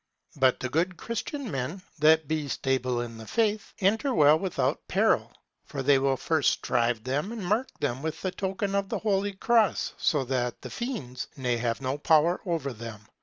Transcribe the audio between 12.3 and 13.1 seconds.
over them.